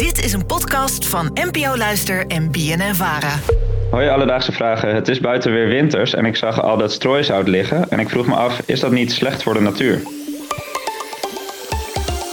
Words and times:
Dit 0.00 0.24
is 0.24 0.32
een 0.32 0.46
podcast 0.46 1.06
van 1.06 1.30
NPO 1.34 1.76
Luister 1.76 2.26
en 2.26 2.50
BNN 2.50 2.94
Vara. 2.94 3.38
Hoi 3.90 4.08
Alledaagse 4.08 4.52
Vragen. 4.52 4.94
Het 4.94 5.08
is 5.08 5.20
buiten 5.20 5.52
weer 5.52 5.68
winters 5.68 6.14
en 6.14 6.24
ik 6.24 6.36
zag 6.36 6.62
al 6.62 6.76
dat 6.76 6.92
strooisout 6.92 7.48
liggen. 7.48 7.90
En 7.90 7.98
ik 7.98 8.08
vroeg 8.08 8.26
me 8.26 8.34
af, 8.34 8.62
is 8.66 8.80
dat 8.80 8.92
niet 8.92 9.12
slecht 9.12 9.42
voor 9.42 9.54
de 9.54 9.60
natuur? 9.60 10.02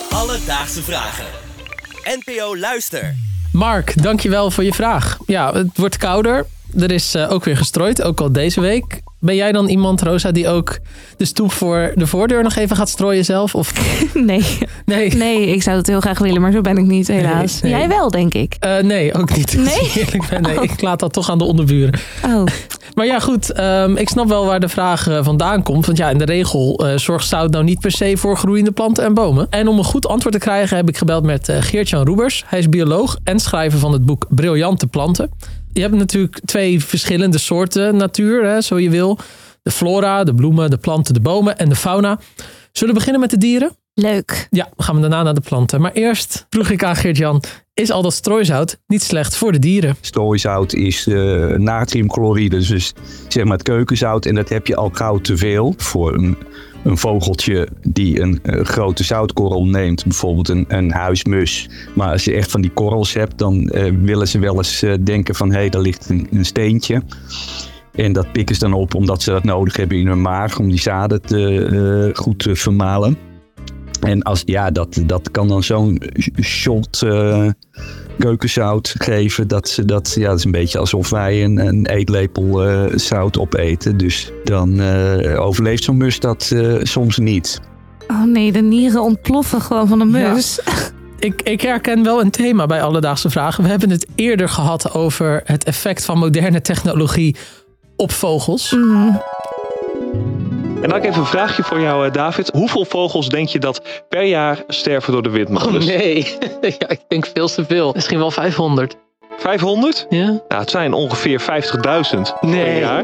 Alledaagse 0.09 0.83
Vragen. 0.83 1.25
NPO 2.03 2.57
Luister. 2.57 3.15
Mark, 3.51 4.03
dankjewel 4.03 4.51
voor 4.51 4.63
je 4.63 4.73
vraag. 4.73 5.17
Ja, 5.25 5.53
het 5.53 5.77
wordt 5.77 5.97
kouder. 5.97 6.45
Er 6.77 6.91
is 6.91 7.15
uh, 7.15 7.31
ook 7.31 7.43
weer 7.43 7.57
gestrooid, 7.57 8.01
ook 8.01 8.19
al 8.19 8.31
deze 8.31 8.61
week. 8.61 9.01
Ben 9.19 9.35
jij 9.35 9.51
dan 9.51 9.67
iemand, 9.67 10.01
Rosa, 10.01 10.31
die 10.31 10.47
ook 10.47 10.77
de 11.17 11.25
stoep 11.25 11.51
voor 11.51 11.91
de 11.95 12.07
voordeur 12.07 12.43
nog 12.43 12.55
even 12.55 12.75
gaat 12.75 12.89
strooien 12.89 13.25
zelf? 13.25 13.55
Of... 13.55 13.73
Nee. 14.13 14.43
Nee. 14.85 15.15
Nee, 15.15 15.47
ik 15.47 15.63
zou 15.63 15.77
het 15.77 15.87
heel 15.87 15.99
graag 15.99 16.19
willen, 16.19 16.41
maar 16.41 16.51
zo 16.51 16.61
ben 16.61 16.77
ik 16.77 16.85
niet, 16.85 17.07
helaas. 17.07 17.61
Nee, 17.61 17.71
nee. 17.71 17.79
Jij 17.81 17.89
wel, 17.89 18.11
denk 18.11 18.33
ik. 18.33 18.55
Uh, 18.65 18.77
nee, 18.77 19.13
ook 19.13 19.35
niet. 19.35 19.53
Nee? 19.57 19.91
Ik, 20.13 20.23
ben, 20.29 20.41
nee 20.41 20.57
Oh. 20.57 20.63
ik 20.63 20.81
laat 20.81 20.99
dat 20.99 21.13
toch 21.13 21.29
aan 21.29 21.37
de 21.37 21.43
onderburen. 21.43 21.99
Oh, 22.25 22.43
Maar 22.95 23.05
ja, 23.05 23.19
goed. 23.19 23.59
um, 23.59 23.95
ik 23.97 24.09
snap 24.09 24.27
wel 24.27 24.45
waar 24.45 24.59
de 24.59 24.69
vraag 24.69 25.07
uh, 25.09 25.23
vandaan 25.23 25.63
komt. 25.63 25.85
Want 25.85 25.97
ja, 25.97 26.09
in 26.09 26.17
de 26.17 26.25
regel 26.25 26.85
uh, 26.87 26.97
zorgt 26.97 27.27
zout 27.27 27.51
nou 27.51 27.63
niet 27.63 27.79
per 27.79 27.91
se 27.91 28.17
voor 28.17 28.37
groeiende 28.37 28.71
planten 28.71 29.03
en 29.03 29.13
bomen. 29.13 29.47
En 29.49 29.67
om 29.67 29.77
een 29.77 29.83
goed 29.83 30.07
antwoord 30.07 30.33
te 30.33 30.39
krijgen 30.41 30.77
heb 30.77 30.89
ik 30.89 30.97
gebeld 30.97 31.23
met 31.23 31.49
Geert-Jan 31.59 32.05
Roebers. 32.05 32.43
Hij 32.45 32.59
is 32.59 32.69
bioloog 32.69 33.17
en 33.23 33.39
schrijver 33.39 33.79
van 33.79 33.91
het 33.91 34.05
boek 34.05 34.25
Briljante 34.29 34.87
Planten. 34.87 35.29
Je 35.77 35.83
hebt 35.83 35.95
natuurlijk 35.95 36.39
twee 36.45 36.83
verschillende 36.83 37.37
soorten 37.37 37.95
natuur, 37.95 38.43
hè, 38.43 38.61
zo 38.61 38.79
je 38.79 38.89
wil. 38.89 39.19
De 39.63 39.71
flora, 39.71 40.23
de 40.23 40.35
bloemen, 40.35 40.69
de 40.69 40.77
planten, 40.77 41.13
de 41.13 41.19
bomen 41.19 41.57
en 41.57 41.69
de 41.69 41.75
fauna. 41.75 42.19
Zullen 42.71 42.93
we 42.93 42.99
beginnen 42.99 43.21
met 43.21 43.29
de 43.29 43.37
dieren? 43.37 43.71
leuk. 43.97 44.47
Ja, 44.49 44.69
gaan 44.77 44.95
we 44.95 45.01
daarna 45.01 45.23
naar 45.23 45.33
de 45.33 45.41
planten. 45.41 45.81
Maar 45.81 45.91
eerst 45.91 46.45
vroeg 46.49 46.69
ik 46.69 46.83
aan 46.83 46.95
Geert-Jan, 46.95 47.43
is 47.73 47.91
al 47.91 48.01
dat 48.01 48.13
strooizout 48.13 48.79
niet 48.87 49.03
slecht 49.03 49.35
voor 49.35 49.51
de 49.51 49.59
dieren? 49.59 49.95
Strooizout 50.01 50.73
is 50.73 51.07
uh, 51.07 51.55
natriumchloride, 51.55 52.57
dus 52.67 52.93
zeg 53.27 53.43
maar 53.43 53.53
het 53.53 53.63
keukenzout. 53.63 54.25
En 54.25 54.35
dat 54.35 54.49
heb 54.49 54.67
je 54.67 54.75
al 54.75 54.89
gauw 54.93 55.17
te 55.17 55.37
veel 55.37 55.73
voor 55.77 56.13
een, 56.13 56.37
een 56.83 56.97
vogeltje 56.97 57.67
die 57.87 58.21
een 58.21 58.39
uh, 58.43 58.63
grote 58.63 59.03
zoutkorrel 59.03 59.65
neemt. 59.65 60.03
Bijvoorbeeld 60.03 60.49
een, 60.49 60.65
een 60.67 60.91
huismus. 60.91 61.69
Maar 61.95 62.11
als 62.11 62.25
je 62.25 62.33
echt 62.33 62.51
van 62.51 62.61
die 62.61 62.71
korrels 62.71 63.13
hebt, 63.13 63.37
dan 63.37 63.71
uh, 63.73 63.93
willen 64.01 64.27
ze 64.27 64.39
wel 64.39 64.57
eens 64.57 64.85
denken 65.03 65.35
van... 65.35 65.49
hé, 65.49 65.57
hey, 65.57 65.69
daar 65.69 65.81
ligt 65.81 66.09
een, 66.09 66.27
een 66.31 66.45
steentje. 66.45 67.01
En 67.95 68.13
dat 68.13 68.31
pikken 68.31 68.55
ze 68.55 68.61
dan 68.61 68.73
op 68.73 68.95
omdat 68.95 69.21
ze 69.21 69.31
dat 69.31 69.43
nodig 69.43 69.77
hebben 69.77 69.97
in 69.97 70.07
hun 70.07 70.21
maag 70.21 70.59
om 70.59 70.69
die 70.69 70.79
zaden 70.79 71.21
te, 71.21 72.11
goed 72.13 72.39
te 72.39 72.55
vermalen. 72.55 73.17
En 74.01 74.21
als, 74.21 74.41
ja, 74.45 74.71
dat, 74.71 75.01
dat 75.05 75.31
kan 75.31 75.47
dan 75.47 75.63
zo'n 75.63 76.01
shot 76.41 77.05
keukenzout 78.19 78.95
geven. 78.97 79.47
Dat, 79.47 79.69
ze 79.69 79.85
dat, 79.85 80.13
ja, 80.15 80.27
dat 80.27 80.37
is 80.37 80.45
een 80.45 80.51
beetje 80.51 80.79
alsof 80.79 81.09
wij 81.09 81.43
een, 81.43 81.57
een 81.67 81.85
eetlepel 81.85 82.67
uh, 82.67 82.83
zout 82.95 83.39
opeten. 83.39 83.97
Dus 83.97 84.31
dan 84.43 84.79
uh, 84.79 85.41
overleeft 85.41 85.83
zo'n 85.83 85.97
mus 85.97 86.19
dat 86.19 86.55
soms 86.81 87.17
niet. 87.17 87.61
Oh 88.07 88.23
nee, 88.23 88.51
de 88.51 88.61
nieren 88.61 89.01
ontploffen 89.01 89.61
gewoon 89.61 89.87
van 89.87 89.99
de 89.99 90.05
mus. 90.05 90.59
Ja. 90.65 90.73
Ik, 91.19 91.41
ik, 91.41 91.61
herken 91.61 92.03
wel 92.03 92.21
een 92.21 92.31
thema 92.31 92.65
bij 92.65 92.81
Alledaagse 92.81 93.29
Vragen. 93.29 93.63
We 93.63 93.69
hebben 93.69 93.89
het 93.89 94.07
eerder 94.15 94.49
gehad 94.49 94.93
over 94.93 95.41
het 95.43 95.63
effect 95.63 96.05
van 96.05 96.17
moderne 96.17 96.61
technologie 96.61 97.35
op 97.95 98.11
vogels. 98.11 98.71
Mm. 98.71 99.21
En 100.77 100.83
dan 100.83 100.91
heb 100.91 101.03
ik 101.03 101.09
even 101.09 101.21
een 101.21 101.27
vraagje 101.27 101.63
voor 101.63 101.79
jou, 101.79 102.11
David. 102.11 102.49
Hoeveel 102.53 102.85
vogels 102.85 103.29
denk 103.29 103.47
je 103.47 103.59
dat 103.59 103.81
per 104.09 104.23
jaar 104.23 104.63
sterven 104.67 105.13
door 105.13 105.23
de 105.23 105.29
windmolens? 105.29 105.85
Oh 105.85 105.97
nee, 105.97 106.37
ja, 106.79 106.89
ik 106.89 106.99
denk 107.07 107.27
veel 107.33 107.47
te 107.47 107.65
veel. 107.65 107.91
Misschien 107.93 108.17
wel 108.17 108.31
500. 108.31 108.97
500? 109.37 110.05
Ja. 110.09 110.25
Nou, 110.25 110.41
het 110.47 110.69
zijn 110.69 110.93
ongeveer 110.93 111.41
50.000 111.41 111.47
nee. 112.41 112.63
per 112.63 112.79
jaar. 112.79 113.03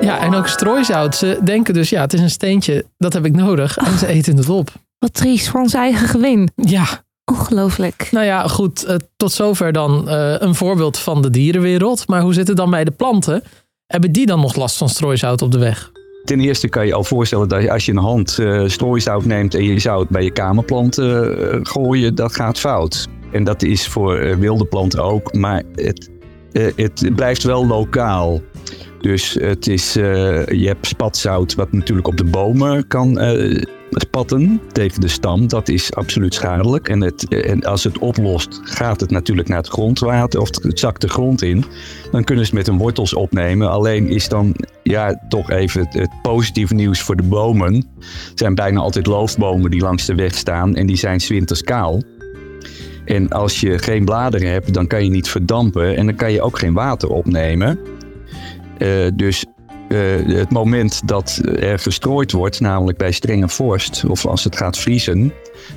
Ja, 0.00 0.18
en 0.18 0.34
ook 0.34 0.46
strooizout. 0.46 1.16
Ze 1.16 1.38
denken 1.44 1.74
dus, 1.74 1.90
ja, 1.90 2.00
het 2.00 2.12
is 2.12 2.20
een 2.20 2.30
steentje, 2.30 2.84
dat 2.98 3.12
heb 3.12 3.24
ik 3.24 3.34
nodig. 3.34 3.76
En 3.76 3.98
ze 3.98 4.06
eten 4.06 4.36
het 4.36 4.48
op. 4.48 4.70
Wat 4.98 5.14
triest 5.14 5.48
voor 5.48 5.60
ons 5.60 5.74
eigen 5.74 6.08
gewin. 6.08 6.50
Ja. 6.54 6.84
Ongelooflijk. 7.24 8.08
Nou 8.10 8.26
ja, 8.26 8.48
goed. 8.48 8.86
Uh, 8.88 8.94
tot 9.16 9.32
zover 9.32 9.72
dan 9.72 10.04
uh, 10.08 10.34
een 10.38 10.54
voorbeeld 10.54 10.98
van 10.98 11.22
de 11.22 11.30
dierenwereld. 11.30 12.08
Maar 12.08 12.20
hoe 12.20 12.34
zit 12.34 12.48
het 12.48 12.56
dan 12.56 12.70
bij 12.70 12.84
de 12.84 12.90
planten? 12.90 13.42
Hebben 13.86 14.12
die 14.12 14.26
dan 14.26 14.40
nog 14.40 14.56
last 14.56 14.76
van 14.76 14.88
strooizout 14.88 15.42
op 15.42 15.52
de 15.52 15.58
weg? 15.58 15.90
Ten 16.26 16.40
eerste 16.40 16.68
kan 16.68 16.86
je 16.86 16.94
al 16.94 17.04
voorstellen 17.04 17.48
dat 17.48 17.68
als 17.68 17.86
je 17.86 17.92
een 17.92 17.98
hand 17.98 18.38
uh, 18.38 18.68
strooizout 18.68 19.24
neemt 19.24 19.54
en 19.54 19.64
je 19.64 19.78
zou 19.78 20.00
het 20.00 20.08
bij 20.08 20.22
je 20.22 20.30
kamerplanten 20.30 21.38
uh, 21.38 21.58
gooien, 21.62 22.14
dat 22.14 22.34
gaat 22.34 22.58
fout. 22.58 23.08
En 23.32 23.44
dat 23.44 23.62
is 23.62 23.88
voor 23.88 24.20
uh, 24.20 24.34
wilde 24.34 24.64
planten 24.64 25.02
ook, 25.02 25.34
maar 25.34 25.62
het, 25.74 26.10
het 26.76 27.14
blijft 27.14 27.42
wel 27.42 27.66
lokaal. 27.66 28.40
Dus 29.00 29.36
het 29.40 29.66
is, 29.66 29.92
je 29.92 30.64
hebt 30.64 30.86
spatzout 30.86 31.54
wat 31.54 31.72
natuurlijk 31.72 32.08
op 32.08 32.16
de 32.16 32.24
bomen 32.24 32.86
kan 32.86 33.18
spatten 33.90 34.60
tegen 34.72 35.00
de 35.00 35.08
stam. 35.08 35.48
Dat 35.48 35.68
is 35.68 35.94
absoluut 35.94 36.34
schadelijk. 36.34 36.88
En, 36.88 37.00
het, 37.00 37.28
en 37.28 37.64
als 37.64 37.84
het 37.84 37.98
oplost, 37.98 38.60
gaat 38.62 39.00
het 39.00 39.10
natuurlijk 39.10 39.48
naar 39.48 39.58
het 39.58 39.68
grondwater 39.68 40.40
of 40.40 40.48
het 40.62 40.78
zakt 40.78 41.00
de 41.00 41.08
grond 41.08 41.42
in. 41.42 41.64
Dan 42.12 42.24
kunnen 42.24 42.46
ze 42.46 42.50
het 42.50 42.58
met 42.58 42.66
hun 42.66 42.82
wortels 42.82 43.14
opnemen. 43.14 43.70
Alleen 43.70 44.08
is 44.08 44.28
dan 44.28 44.54
ja, 44.82 45.20
toch 45.28 45.50
even 45.50 45.80
het, 45.80 45.94
het 45.94 46.10
positieve 46.22 46.74
nieuws 46.74 47.00
voor 47.00 47.16
de 47.16 47.22
bomen. 47.22 47.74
Het 48.30 48.38
zijn 48.38 48.54
bijna 48.54 48.80
altijd 48.80 49.06
loofbomen 49.06 49.70
die 49.70 49.80
langs 49.80 50.06
de 50.06 50.14
weg 50.14 50.34
staan 50.34 50.76
en 50.76 50.86
die 50.86 50.96
zijn 50.96 51.20
winters 51.28 51.62
kaal. 51.62 52.02
En 53.04 53.28
als 53.28 53.60
je 53.60 53.78
geen 53.78 54.04
bladeren 54.04 54.50
hebt, 54.50 54.74
dan 54.74 54.86
kan 54.86 55.04
je 55.04 55.10
niet 55.10 55.28
verdampen 55.28 55.96
en 55.96 56.06
dan 56.06 56.14
kan 56.14 56.32
je 56.32 56.42
ook 56.42 56.58
geen 56.58 56.72
water 56.72 57.08
opnemen. 57.08 57.78
Uh, 58.78 59.06
dus 59.14 59.44
uh, 59.88 60.36
het 60.36 60.50
moment 60.50 61.08
dat 61.08 61.40
er 61.58 61.78
gestrooid 61.78 62.32
wordt, 62.32 62.60
namelijk 62.60 62.98
bij 62.98 63.12
strenge 63.12 63.48
vorst 63.48 64.04
of 64.08 64.26
als 64.26 64.44
het 64.44 64.56
gaat 64.56 64.78
vriezen, 64.78 65.32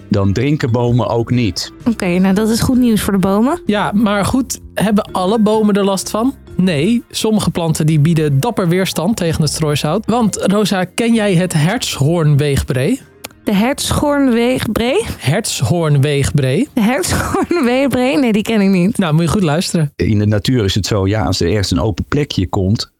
dan 0.07 0.33
drinken 0.33 0.71
bomen 0.71 1.07
ook 1.07 1.31
niet. 1.31 1.71
Oké, 1.79 1.89
okay, 1.89 2.17
nou 2.17 2.33
dat 2.33 2.49
is 2.49 2.61
goed 2.61 2.77
nieuws 2.77 3.01
voor 3.01 3.13
de 3.13 3.19
bomen. 3.19 3.61
Ja, 3.65 3.91
maar 3.91 4.25
goed, 4.25 4.59
hebben 4.73 5.11
alle 5.11 5.39
bomen 5.39 5.75
er 5.75 5.83
last 5.83 6.09
van? 6.09 6.35
Nee, 6.55 7.03
sommige 7.09 7.51
planten 7.51 7.85
die 7.85 7.99
bieden 7.99 8.39
dapper 8.39 8.67
weerstand 8.67 9.17
tegen 9.17 9.41
het 9.41 9.51
strooisout. 9.51 10.05
Want 10.05 10.35
Rosa, 10.35 10.83
ken 10.83 11.13
jij 11.13 11.35
het 11.35 11.53
hertshoornweegbree? 11.53 13.01
De 13.49 13.55
hertshoornweegbree? 13.55 15.05
Hertshoornweegbree. 15.17 16.67
De 16.73 16.81
hertshoornweegbree? 16.81 18.17
Nee, 18.17 18.31
die 18.31 18.41
ken 18.41 18.61
ik 18.61 18.69
niet. 18.69 18.97
Nou, 18.97 19.13
moet 19.13 19.23
je 19.23 19.29
goed 19.29 19.43
luisteren. 19.43 19.93
In 19.95 20.19
de 20.19 20.25
natuur 20.25 20.63
is 20.63 20.75
het 20.75 20.85
zo, 20.85 21.07
ja, 21.07 21.23
als 21.23 21.39
er 21.39 21.49
ergens 21.49 21.71
een 21.71 21.79
open 21.79 22.05
plekje 22.07 22.47
komt, 22.47 22.91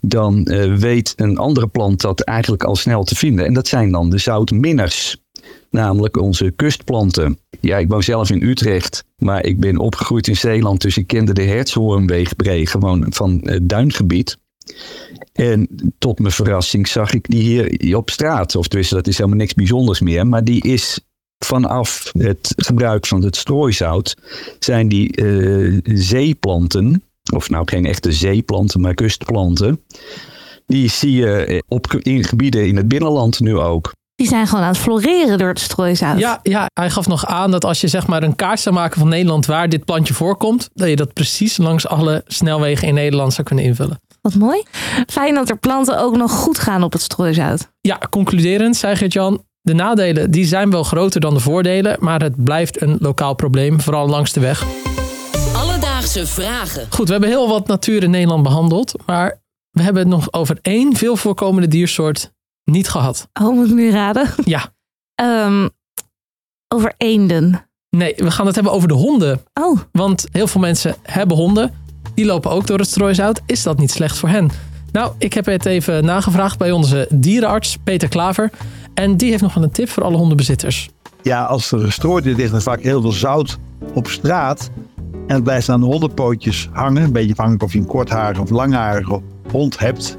dan 0.00 0.46
uh, 0.50 0.74
weet 0.76 1.12
een 1.16 1.38
andere 1.38 1.66
plant 1.66 2.00
dat 2.00 2.20
eigenlijk 2.20 2.64
al 2.64 2.76
snel 2.76 3.04
te 3.04 3.14
vinden. 3.14 3.46
En 3.46 3.54
dat 3.54 3.68
zijn 3.68 3.90
dan 3.90 4.10
de 4.10 4.18
zoutminners. 4.18 5.16
Namelijk 5.70 6.16
onze 6.16 6.52
kustplanten. 6.56 7.38
Ja, 7.60 7.76
ik 7.76 7.88
woon 7.88 8.02
zelf 8.02 8.30
in 8.30 8.42
Utrecht, 8.42 9.04
maar 9.16 9.44
ik 9.44 9.60
ben 9.60 9.78
opgegroeid 9.78 10.28
in 10.28 10.36
Zeeland. 10.36 10.80
Dus 10.80 10.96
ik 10.96 11.06
kende 11.06 11.32
de 11.32 11.42
hertshoornweegbree 11.42 12.66
gewoon 12.66 13.06
van 13.08 13.40
het 13.42 13.68
duingebied. 13.68 14.38
En 15.32 15.68
tot 15.98 16.18
mijn 16.18 16.32
verrassing 16.32 16.88
zag 16.88 17.12
ik 17.12 17.30
die 17.30 17.66
hier 17.78 17.96
op 17.96 18.10
straat. 18.10 18.56
Of 18.56 18.68
tenminste, 18.68 18.94
dat 18.94 19.06
is 19.06 19.16
helemaal 19.16 19.38
niks 19.38 19.54
bijzonders 19.54 20.00
meer. 20.00 20.26
Maar 20.26 20.44
die 20.44 20.62
is 20.62 21.00
vanaf 21.44 22.10
het 22.18 22.52
gebruik 22.56 23.06
van 23.06 23.24
het 23.24 23.36
strooizout, 23.36 24.16
zijn 24.58 24.88
die 24.88 25.22
uh, 25.22 25.80
zeeplanten, 25.84 27.02
of 27.32 27.50
nou 27.50 27.68
geen 27.68 27.86
echte 27.86 28.12
zeeplanten, 28.12 28.80
maar 28.80 28.94
kustplanten. 28.94 29.80
Die 30.66 30.90
zie 30.90 31.12
je 31.12 31.62
op, 31.68 31.86
in 31.92 32.24
gebieden 32.24 32.66
in 32.66 32.76
het 32.76 32.88
binnenland 32.88 33.40
nu 33.40 33.56
ook. 33.58 33.92
Die 34.14 34.26
zijn 34.26 34.46
gewoon 34.46 34.64
aan 34.64 34.70
het 34.70 34.78
floreren 34.78 35.38
door 35.38 35.48
het 35.48 35.58
strooizout. 35.58 36.18
Ja, 36.18 36.40
ja, 36.42 36.66
hij 36.74 36.90
gaf 36.90 37.06
nog 37.06 37.26
aan 37.26 37.50
dat 37.50 37.64
als 37.64 37.80
je 37.80 37.88
zeg 37.88 38.06
maar 38.06 38.22
een 38.22 38.36
kaart 38.36 38.60
zou 38.60 38.74
maken 38.74 38.98
van 38.98 39.08
Nederland 39.08 39.46
waar 39.46 39.68
dit 39.68 39.84
plantje 39.84 40.14
voorkomt, 40.14 40.68
dat 40.74 40.88
je 40.88 40.96
dat 40.96 41.12
precies 41.12 41.56
langs 41.56 41.86
alle 41.86 42.22
snelwegen 42.26 42.88
in 42.88 42.94
Nederland 42.94 43.32
zou 43.32 43.46
kunnen 43.46 43.64
invullen. 43.64 44.00
Wat 44.22 44.34
mooi. 44.34 44.62
Fijn 45.06 45.34
dat 45.34 45.48
er 45.48 45.58
planten 45.58 45.98
ook 45.98 46.16
nog 46.16 46.32
goed 46.32 46.58
gaan 46.58 46.82
op 46.82 46.92
het 46.92 47.02
strooizout. 47.02 47.72
Ja, 47.80 47.98
concluderend, 48.10 48.76
zei 48.76 48.96
Gert-Jan. 48.96 49.44
De 49.60 49.74
nadelen 49.74 50.30
die 50.30 50.44
zijn 50.44 50.70
wel 50.70 50.82
groter 50.82 51.20
dan 51.20 51.34
de 51.34 51.40
voordelen, 51.40 51.96
maar 52.00 52.22
het 52.22 52.44
blijft 52.44 52.82
een 52.82 52.96
lokaal 53.00 53.34
probleem, 53.34 53.80
vooral 53.80 54.08
langs 54.08 54.32
de 54.32 54.40
weg. 54.40 54.64
Alledaagse 55.56 56.26
vragen. 56.26 56.86
Goed, 56.90 57.06
we 57.06 57.12
hebben 57.12 57.30
heel 57.30 57.48
wat 57.48 57.66
natuur 57.66 58.02
in 58.02 58.10
Nederland 58.10 58.42
behandeld, 58.42 58.94
maar 59.06 59.40
we 59.70 59.82
hebben 59.82 60.02
het 60.02 60.10
nog 60.10 60.32
over 60.32 60.58
één 60.62 60.96
veel 60.96 61.16
voorkomende 61.16 61.68
diersoort 61.68 62.32
niet 62.64 62.88
gehad. 62.88 63.28
Oh, 63.42 63.54
moet 63.54 63.66
ik 63.66 63.74
nu 63.74 63.90
raden? 63.90 64.28
Ja. 64.44 64.72
Um, 65.22 65.70
over 66.68 66.94
eenden. 66.96 67.66
Nee, 67.90 68.14
we 68.16 68.30
gaan 68.30 68.46
het 68.46 68.54
hebben 68.54 68.72
over 68.72 68.88
de 68.88 68.94
honden. 68.94 69.42
Oh. 69.60 69.78
Want 69.92 70.26
heel 70.32 70.46
veel 70.46 70.60
mensen 70.60 70.94
hebben 71.02 71.36
honden. 71.36 71.81
Die 72.14 72.24
lopen 72.24 72.50
ook 72.50 72.66
door 72.66 72.78
het 72.78 72.88
strooizout. 72.88 73.40
Is 73.46 73.62
dat 73.62 73.78
niet 73.78 73.90
slecht 73.90 74.18
voor 74.18 74.28
hen? 74.28 74.50
Nou, 74.92 75.12
ik 75.18 75.32
heb 75.32 75.46
het 75.46 75.66
even 75.66 76.04
nagevraagd 76.04 76.58
bij 76.58 76.70
onze 76.70 77.06
dierenarts 77.10 77.76
Peter 77.84 78.08
Klaver. 78.08 78.50
En 78.94 79.16
die 79.16 79.30
heeft 79.30 79.42
nog 79.42 79.56
een 79.56 79.70
tip 79.70 79.88
voor 79.88 80.02
alle 80.02 80.16
hondenbezitters. 80.16 80.90
Ja, 81.22 81.44
als 81.44 81.72
er 81.72 81.78
gestrooid 81.78 82.26
is, 82.26 82.36
ligt 82.36 82.52
er 82.52 82.62
vaak 82.62 82.82
heel 82.82 83.00
veel 83.00 83.12
zout 83.12 83.58
op 83.94 84.08
straat. 84.08 84.70
En 85.26 85.34
het 85.34 85.44
blijft 85.44 85.68
aan 85.68 85.80
de 85.80 85.86
hondenpootjes 85.86 86.68
hangen. 86.72 87.02
Een 87.02 87.12
beetje 87.12 87.30
afhankelijk 87.30 87.62
of 87.62 87.72
je 87.72 87.78
een 87.78 87.86
kortharige 87.86 88.40
of 88.40 88.50
langharige 88.50 89.20
hond 89.50 89.78
hebt. 89.78 90.18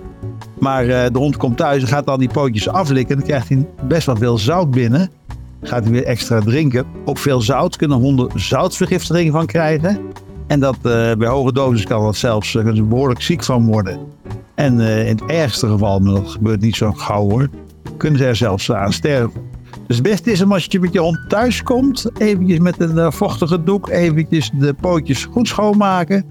Maar 0.59 0.87
eh, 0.87 1.11
de 1.11 1.19
hond 1.19 1.37
komt 1.37 1.57
thuis 1.57 1.81
en 1.81 1.87
gaat 1.87 2.07
al 2.07 2.17
die 2.17 2.29
pootjes 2.29 2.69
aflikken. 2.69 3.17
Dan 3.17 3.25
krijgt 3.25 3.49
hij 3.49 3.67
best 3.87 4.05
wel 4.05 4.15
veel 4.15 4.37
zout 4.37 4.71
binnen. 4.71 5.11
Gaat 5.61 5.83
hij 5.83 5.91
weer 5.91 6.03
extra 6.03 6.39
drinken. 6.39 6.85
Ook 7.05 7.17
veel 7.17 7.41
zout. 7.41 7.75
Kunnen 7.75 7.97
honden 7.97 8.29
zoutvergiftiging 8.35 9.31
van 9.31 9.45
krijgen. 9.45 9.99
En 10.53 10.59
dat, 10.59 10.75
eh, 10.75 11.11
bij 11.17 11.27
hoge 11.27 11.53
doses 11.53 11.85
kan 11.85 12.03
dat 12.03 12.15
zelfs 12.15 12.53
uh, 12.53 12.83
behoorlijk 12.83 13.21
ziek 13.21 13.43
van 13.43 13.65
worden. 13.65 13.99
En 14.55 14.79
eh, 14.79 15.07
in 15.07 15.15
het 15.15 15.25
ergste 15.25 15.67
geval, 15.67 15.99
maar 15.99 16.13
dat 16.13 16.29
gebeurt 16.29 16.61
niet 16.61 16.75
zo 16.75 16.91
gauw 16.91 17.29
hoor, 17.29 17.49
kunnen 17.97 18.19
ze 18.19 18.25
er 18.25 18.35
zelfs 18.35 18.71
aan 18.71 18.93
sterven. 18.93 19.41
Dus 19.87 19.95
het 19.95 20.05
beste 20.05 20.31
is 20.31 20.41
om 20.41 20.53
als 20.53 20.65
je 20.69 20.79
met 20.79 20.93
je 20.93 20.99
hond 20.99 21.19
thuis 21.27 21.63
komt, 21.63 22.09
eventjes 22.17 22.59
met 22.59 22.79
een 22.79 22.97
eh, 22.97 23.11
vochtige 23.11 23.63
doek, 23.63 23.89
eventjes 23.89 24.51
de 24.53 24.73
pootjes 24.73 25.25
goed 25.25 25.47
schoonmaken. 25.47 26.25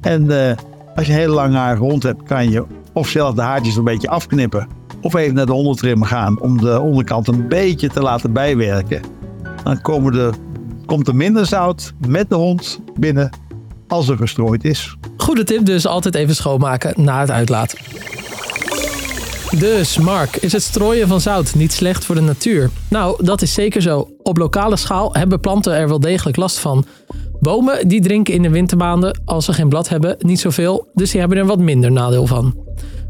En 0.00 0.48
eh, 0.48 0.56
als 0.94 1.06
je 1.06 1.12
een 1.12 1.18
hele 1.18 1.40
harige 1.40 1.82
hond 1.82 2.02
hebt, 2.02 2.22
kan 2.22 2.50
je 2.50 2.64
of 2.92 3.08
zelf 3.08 3.34
de 3.34 3.42
haartjes 3.42 3.76
een 3.76 3.84
beetje 3.84 4.08
afknippen. 4.08 4.68
Of 5.00 5.14
even 5.14 5.34
naar 5.34 5.46
de 5.46 5.52
hondentrim 5.52 6.02
gaan 6.02 6.40
om 6.40 6.58
de 6.58 6.80
onderkant 6.80 7.28
een 7.28 7.48
beetje 7.48 7.88
te 7.88 8.02
laten 8.02 8.32
bijwerken. 8.32 9.02
Dan 9.64 9.80
komen 9.80 10.12
de, 10.12 10.30
komt 10.86 11.08
er 11.08 11.16
minder 11.16 11.46
zout 11.46 11.92
met 12.06 12.28
de 12.28 12.34
hond 12.34 12.80
binnen 12.98 13.30
als 13.90 14.08
er 14.08 14.16
gestrooid 14.16 14.64
is. 14.64 14.96
Goede 15.16 15.44
tip 15.44 15.64
dus, 15.64 15.86
altijd 15.86 16.14
even 16.14 16.34
schoonmaken 16.34 17.04
na 17.04 17.20
het 17.20 17.30
uitlaten. 17.30 17.78
Dus, 19.58 19.98
Mark, 19.98 20.36
is 20.36 20.52
het 20.52 20.62
strooien 20.62 21.08
van 21.08 21.20
zout 21.20 21.54
niet 21.54 21.72
slecht 21.72 22.04
voor 22.04 22.14
de 22.14 22.20
natuur? 22.20 22.70
Nou, 22.88 23.24
dat 23.24 23.42
is 23.42 23.54
zeker 23.54 23.82
zo. 23.82 24.08
Op 24.22 24.36
lokale 24.36 24.76
schaal 24.76 25.14
hebben 25.14 25.40
planten 25.40 25.74
er 25.74 25.88
wel 25.88 26.00
degelijk 26.00 26.36
last 26.36 26.58
van. 26.58 26.84
Bomen 27.40 27.88
die 27.88 28.00
drinken 28.00 28.34
in 28.34 28.42
de 28.42 28.50
wintermaanden, 28.50 29.20
als 29.24 29.44
ze 29.44 29.52
geen 29.52 29.68
blad 29.68 29.88
hebben, 29.88 30.16
niet 30.18 30.40
zoveel, 30.40 30.88
dus 30.94 31.10
die 31.10 31.20
hebben 31.20 31.38
er 31.38 31.46
wat 31.46 31.58
minder 31.58 31.92
nadeel 31.92 32.26
van. 32.26 32.54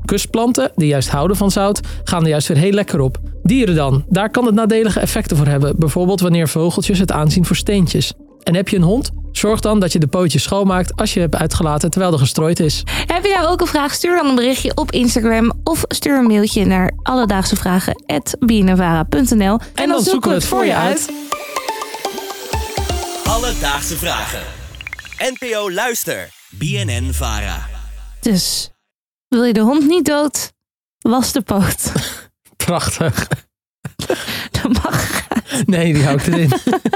Kustplanten, 0.04 0.72
die 0.74 0.88
juist 0.88 1.08
houden 1.08 1.36
van 1.36 1.50
zout, 1.50 1.80
gaan 2.04 2.22
er 2.22 2.28
juist 2.28 2.48
weer 2.48 2.56
heel 2.56 2.72
lekker 2.72 3.00
op. 3.00 3.18
Dieren 3.42 3.74
dan, 3.74 4.04
daar 4.08 4.30
kan 4.30 4.46
het 4.46 4.54
nadelige 4.54 5.00
effecten 5.00 5.36
voor 5.36 5.46
hebben, 5.46 5.78
bijvoorbeeld 5.78 6.20
wanneer 6.20 6.48
vogeltjes 6.48 6.98
het 6.98 7.12
aanzien 7.12 7.44
voor 7.44 7.56
steentjes. 7.56 8.12
En 8.42 8.54
heb 8.54 8.68
je 8.68 8.76
een 8.76 8.82
hond? 8.82 9.10
Zorg 9.40 9.60
dan 9.60 9.80
dat 9.80 9.92
je 9.92 9.98
de 9.98 10.06
pootjes 10.06 10.42
schoonmaakt 10.42 10.96
als 10.96 11.14
je 11.14 11.20
hebt 11.20 11.36
uitgelaten 11.36 11.90
terwijl 11.90 12.12
er 12.12 12.18
gestrooid 12.18 12.60
is. 12.60 12.82
Heb 13.06 13.24
je 13.24 13.34
nou 13.34 13.46
ook 13.46 13.60
een 13.60 13.66
vraag? 13.66 13.94
Stuur 13.94 14.16
dan 14.16 14.26
een 14.26 14.34
berichtje 14.34 14.72
op 14.74 14.90
Instagram 14.90 15.52
of 15.64 15.84
stuur 15.88 16.18
een 16.18 16.26
mailtje 16.26 16.64
naar 16.64 16.92
alledaagsevragen@bnnvara.nl 17.02 19.58
En 19.74 19.88
dan 19.88 20.02
zoeken 20.02 20.30
we 20.30 20.36
het 20.36 20.44
voor 20.44 20.64
je 20.64 20.74
uit. 20.74 21.10
Alledaagse 23.24 23.96
vragen. 23.96 24.42
NPO 25.18 25.70
Luister. 25.70 26.28
BNN 26.50 27.12
Vara. 27.12 27.66
Dus 28.20 28.70
wil 29.28 29.44
je 29.44 29.52
de 29.52 29.60
hond 29.60 29.86
niet 29.86 30.04
dood? 30.04 30.52
Was 30.98 31.32
de 31.32 31.40
poot. 31.40 31.92
Prachtig. 32.66 33.28
Dat 34.62 34.82
mag. 34.82 35.22
Nee, 35.64 35.92
die 35.92 36.04
hou 36.04 36.18
ik 36.18 36.26
erin. 36.26 36.52